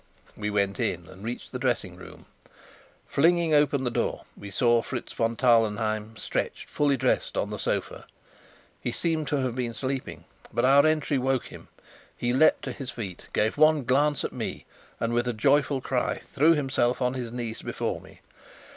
[0.35, 2.25] We went in and reached the dressing room.
[3.05, 8.07] Flinging open the door, we saw Fritz von Tarlenheim stretched, fully dressed, on the sofa.
[8.81, 11.67] He seemed to have been sleeping, but our entry woke him.
[12.17, 14.65] He leapt to his feet, gave one glance at me,
[14.99, 18.21] and with a joyful cry, threw himself on his knees before me.